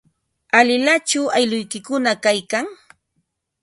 [0.59, 2.67] ¿Alilachu aylluykikuna kaykan?